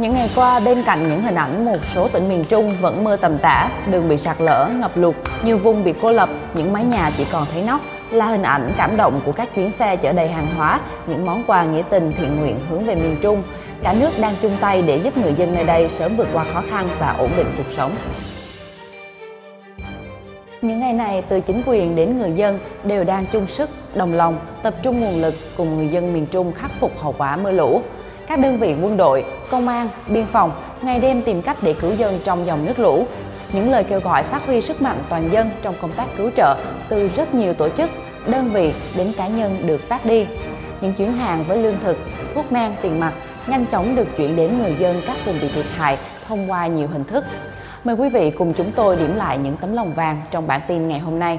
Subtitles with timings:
[0.00, 3.16] Những ngày qua, bên cạnh những hình ảnh một số tỉnh miền Trung vẫn mưa
[3.16, 5.14] tầm tã, đường bị sạt lở, ngập lụt,
[5.44, 7.80] nhiều vùng bị cô lập, những mái nhà chỉ còn thấy nóc,
[8.10, 11.44] là hình ảnh cảm động của các chuyến xe chở đầy hàng hóa, những món
[11.46, 13.42] quà nghĩa tình thiện nguyện hướng về miền Trung.
[13.82, 16.62] Cả nước đang chung tay để giúp người dân nơi đây sớm vượt qua khó
[16.70, 17.92] khăn và ổn định cuộc sống.
[20.62, 24.38] Những ngày này, từ chính quyền đến người dân đều đang chung sức, đồng lòng,
[24.62, 27.82] tập trung nguồn lực cùng người dân miền Trung khắc phục hậu quả mưa lũ.
[28.30, 30.52] Các đơn vị quân đội, công an, biên phòng
[30.82, 33.06] ngày đêm tìm cách để cứu dân trong dòng nước lũ.
[33.52, 36.56] Những lời kêu gọi phát huy sức mạnh toàn dân trong công tác cứu trợ
[36.88, 37.90] từ rất nhiều tổ chức,
[38.26, 40.26] đơn vị đến cá nhân được phát đi.
[40.80, 41.96] Những chuyến hàng với lương thực,
[42.34, 43.12] thuốc men, tiền mặt
[43.46, 46.88] nhanh chóng được chuyển đến người dân các vùng bị thiệt hại thông qua nhiều
[46.92, 47.24] hình thức.
[47.84, 50.88] Mời quý vị cùng chúng tôi điểm lại những tấm lòng vàng trong bản tin
[50.88, 51.38] ngày hôm nay.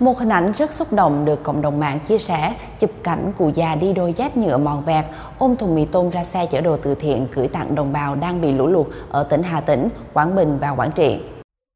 [0.00, 3.50] Một hình ảnh rất xúc động được cộng đồng mạng chia sẻ, chụp cảnh cụ
[3.54, 5.04] già đi đôi dép nhựa mòn vẹt,
[5.38, 8.40] ôm thùng mì tôm ra xe chở đồ từ thiện gửi tặng đồng bào đang
[8.40, 11.16] bị lũ lụt ở tỉnh Hà Tĩnh, Quảng Bình và Quảng Trị.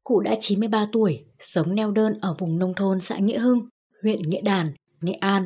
[0.03, 3.59] Cụ đã 93 tuổi, sống neo đơn ở vùng nông thôn xã Nghĩa Hưng,
[4.03, 5.45] huyện Nghĩa Đàn, Nghệ An.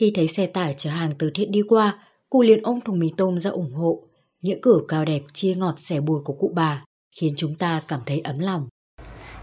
[0.00, 1.98] Khi thấy xe tải chở hàng từ thiện đi qua,
[2.30, 4.02] cụ liền ôm thùng mì tôm ra ủng hộ.
[4.42, 6.84] Nghĩa cử cao đẹp chia ngọt sẻ bùi của cụ bà
[7.20, 8.68] khiến chúng ta cảm thấy ấm lòng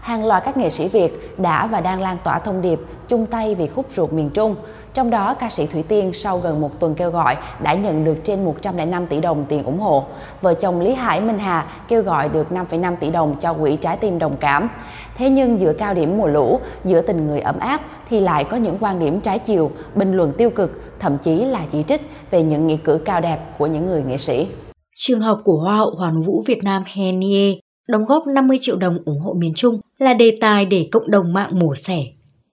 [0.04, 3.54] hàng loạt các nghệ sĩ Việt đã và đang lan tỏa thông điệp chung tay
[3.54, 4.56] vì khúc ruột miền Trung.
[4.94, 8.16] Trong đó, ca sĩ Thủy Tiên sau gần một tuần kêu gọi đã nhận được
[8.24, 10.04] trên 105 tỷ đồng tiền ủng hộ.
[10.40, 13.96] Vợ chồng Lý Hải Minh Hà kêu gọi được 5,5 tỷ đồng cho quỹ trái
[13.96, 14.68] tim đồng cảm.
[15.16, 18.56] Thế nhưng giữa cao điểm mùa lũ, giữa tình người ấm áp thì lại có
[18.56, 22.42] những quan điểm trái chiều, bình luận tiêu cực, thậm chí là chỉ trích về
[22.42, 24.48] những nghĩa cử cao đẹp của những người nghệ sĩ.
[24.96, 28.98] Trường học của Hoa hậu Hoàn vũ Việt Nam Henie đóng góp 50 triệu đồng
[29.04, 32.06] ủng hộ miền Trung là đề tài để cộng đồng mạng mổ xẻ.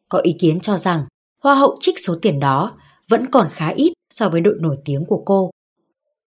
[0.10, 1.06] Có ý kiến cho rằng
[1.44, 2.78] Hoa hậu trích số tiền đó
[3.10, 5.50] vẫn còn khá ít so với đội nổi tiếng của cô.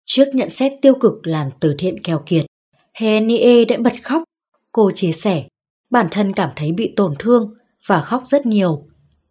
[0.06, 2.46] Trước nhận xét tiêu cực làm từ thiện keo kiệt,
[2.94, 4.24] Henie đã bật khóc.
[4.72, 5.44] Cô chia sẻ,
[5.90, 7.54] bản thân cảm thấy bị tổn thương
[7.88, 8.86] và khóc rất nhiều.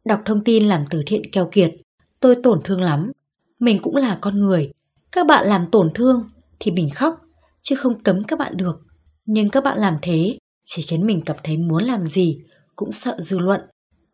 [0.04, 1.74] Đọc thông tin làm từ thiện keo kiệt,
[2.20, 3.12] tôi tổn thương lắm.
[3.58, 4.72] Mình cũng là con người.
[5.12, 6.24] Các bạn làm tổn thương
[6.60, 7.20] thì mình khóc,
[7.60, 8.80] chứ không cấm các bạn được.
[9.26, 12.38] Nhưng các bạn làm thế chỉ khiến mình cảm thấy muốn làm gì
[12.76, 13.60] cũng sợ dư luận.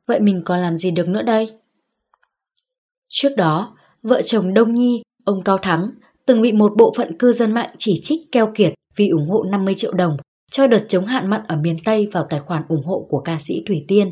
[0.06, 1.50] Vậy mình còn làm gì được nữa đây?
[3.08, 5.90] Trước đó, vợ chồng Đông Nhi, ông Cao Thắng
[6.26, 9.42] từng bị một bộ phận cư dân mạng chỉ trích keo kiệt vì ủng hộ
[9.42, 10.16] 50 triệu đồng
[10.50, 13.36] cho đợt chống hạn mặn ở miền Tây vào tài khoản ủng hộ của ca
[13.38, 14.10] sĩ Thủy Tiên.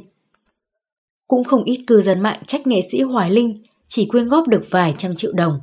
[1.29, 4.63] Cũng không ít cư dân mạng trách nghệ sĩ Hoài Linh chỉ quyên góp được
[4.71, 5.61] vài trăm triệu đồng.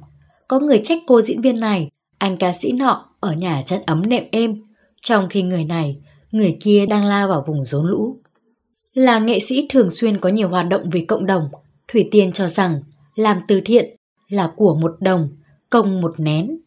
[0.48, 4.04] Có người trách cô diễn viên này, anh ca sĩ nọ ở nhà chân ấm
[4.08, 4.64] nệm êm
[5.04, 5.98] trong khi người này,
[6.32, 8.18] người kia đang lao vào vùng rốn lũ.
[8.94, 11.44] Là nghệ sĩ thường xuyên có nhiều hoạt động vì cộng đồng,
[11.88, 12.82] Thủy Tiên cho rằng
[13.16, 13.96] làm từ thiện
[14.30, 15.30] là của một đồng,
[15.70, 16.58] công một nén.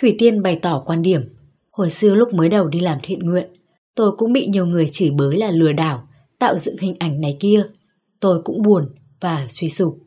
[0.00, 1.22] Thủy Tiên bày tỏ quan điểm,
[1.70, 3.52] hồi xưa lúc mới đầu đi làm thiện nguyện,
[3.94, 7.36] tôi cũng bị nhiều người chửi bới là lừa đảo, tạo dựng hình ảnh này
[7.40, 7.66] kia.
[8.20, 9.98] Tôi cũng buồn và suy sụp.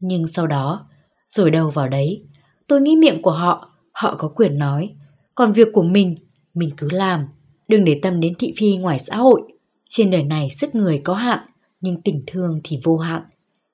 [0.00, 0.88] Nhưng sau đó,
[1.26, 2.24] rồi đâu vào đấy,
[2.68, 4.90] tôi nghĩ miệng của họ, họ có quyền nói,
[5.34, 6.16] còn việc của mình
[6.56, 7.26] mình cứ làm,
[7.68, 9.42] đừng để tâm đến thị phi ngoài xã hội.
[9.88, 11.38] Trên đời này sức người có hạn,
[11.80, 13.22] nhưng tình thương thì vô hạn.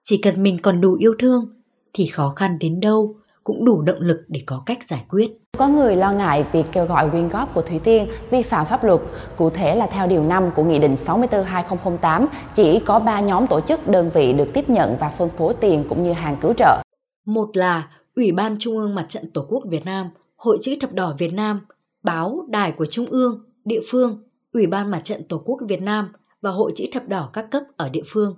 [0.03, 1.45] Chỉ cần mình còn đủ yêu thương,
[1.93, 5.31] thì khó khăn đến đâu cũng đủ động lực để có cách giải quyết.
[5.59, 8.85] Có người lo ngại việc kêu gọi quyên góp của Thủy Tiên vi phạm pháp
[8.85, 9.01] luật,
[9.37, 13.61] cụ thể là theo điều 5 của Nghị định 64-2008, chỉ có 3 nhóm tổ
[13.61, 16.83] chức đơn vị được tiếp nhận và phân phối tiền cũng như hàng cứu trợ.
[17.27, 20.93] Một là Ủy ban Trung ương Mặt trận Tổ quốc Việt Nam, Hội chữ thập
[20.93, 21.61] đỏ Việt Nam,
[22.03, 26.13] báo, đài của Trung ương, địa phương, Ủy ban Mặt trận Tổ quốc Việt Nam
[26.41, 28.37] và Hội chữ thập đỏ các cấp ở địa phương.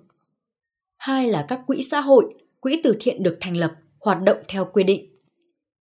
[0.96, 4.64] Hai là các quỹ xã hội, quỹ từ thiện được thành lập, hoạt động theo
[4.72, 5.10] quy định.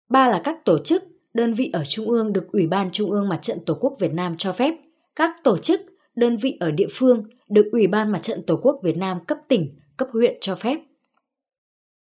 [0.08, 1.04] Ba là các tổ chức,
[1.34, 4.14] đơn vị ở Trung ương được Ủy ban Trung ương Mặt trận Tổ quốc Việt
[4.14, 4.74] Nam cho phép.
[5.16, 5.80] Các tổ chức,
[6.14, 9.38] đơn vị ở địa phương được Ủy ban Mặt trận Tổ quốc Việt Nam cấp
[9.48, 10.80] tỉnh, cấp huyện cho phép.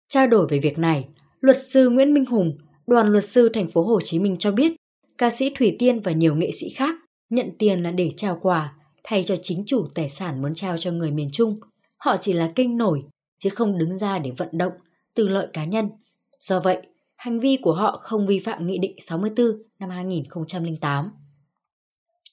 [0.08, 1.08] Trao đổi về việc này,
[1.40, 4.72] luật sư Nguyễn Minh Hùng, đoàn luật sư thành phố Hồ Chí Minh cho biết,
[5.20, 6.94] ca sĩ Thủy Tiên và nhiều nghệ sĩ khác
[7.30, 8.74] nhận tiền là để trao quà
[9.04, 11.60] thay cho chính chủ tài sản muốn trao cho người miền Trung.
[11.96, 13.04] Họ chỉ là kênh nổi,
[13.38, 14.72] chứ không đứng ra để vận động,
[15.14, 15.88] từ lợi cá nhân.
[16.38, 16.78] Do vậy,
[17.16, 19.46] hành vi của họ không vi phạm Nghị định 64
[19.78, 21.10] năm 2008.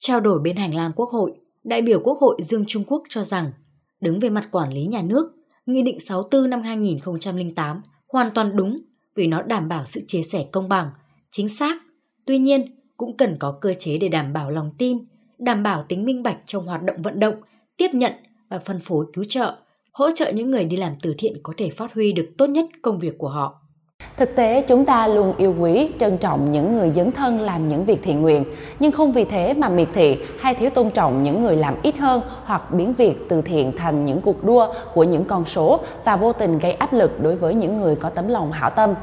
[0.00, 1.32] Trao đổi bên hành lang Quốc hội,
[1.64, 3.52] đại biểu Quốc hội Dương Trung Quốc cho rằng,
[4.00, 5.32] đứng về mặt quản lý nhà nước,
[5.66, 8.78] Nghị định 64 năm 2008 hoàn toàn đúng
[9.14, 10.90] vì nó đảm bảo sự chia sẻ công bằng,
[11.30, 11.82] chính xác.
[12.26, 14.98] Tuy nhiên, cũng cần có cơ chế để đảm bảo lòng tin,
[15.38, 17.34] đảm bảo tính minh bạch trong hoạt động vận động,
[17.76, 18.12] tiếp nhận
[18.48, 19.56] và phân phối cứu trợ,
[19.92, 22.66] hỗ trợ những người đi làm từ thiện có thể phát huy được tốt nhất
[22.82, 23.62] công việc của họ.
[24.18, 27.84] Thực tế, chúng ta luôn yêu quý, trân trọng những người dấn thân làm những
[27.84, 28.44] việc thiện nguyện,
[28.80, 31.98] nhưng không vì thế mà miệt thị hay thiếu tôn trọng những người làm ít
[31.98, 36.16] hơn hoặc biến việc từ thiện thành những cuộc đua của những con số và
[36.16, 38.94] vô tình gây áp lực đối với những người có tấm lòng hảo tâm.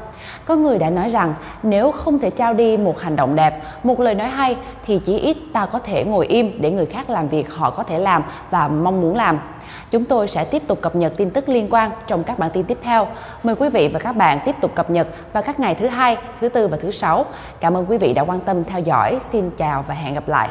[0.44, 4.00] Có người đã nói rằng nếu không thể trao đi một hành động đẹp, một
[4.00, 7.28] lời nói hay thì chỉ ít ta có thể ngồi im để người khác làm
[7.28, 9.38] việc họ có thể làm và mong muốn làm.
[9.90, 12.64] Chúng tôi sẽ tiếp tục cập nhật tin tức liên quan trong các bản tin
[12.64, 13.06] tiếp theo.
[13.42, 16.16] Mời quý vị và các bạn tiếp tục cập nhật vào các ngày thứ hai,
[16.40, 17.24] thứ tư và thứ sáu.
[17.60, 19.18] Cảm ơn quý vị đã quan tâm theo dõi.
[19.20, 20.48] Xin chào và hẹn gặp lại.